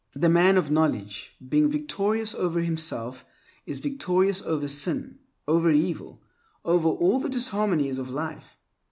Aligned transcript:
The 0.15 0.29
man 0.29 0.57
of 0.57 0.71
knowledge, 0.71 1.35
being 1.47 1.69
victorious 1.69 2.33
over 2.33 2.61
himself, 2.61 3.23
is 3.67 3.77
victorious 3.81 4.41
over 4.41 4.67
sin, 4.67 5.19
over 5.47 5.69
evil, 5.69 6.23
over 6.65 6.87
all 6.89 7.19
the 7.19 7.29
disharmonies 7.29 7.99
of 7.99 8.09
life. 8.09 8.57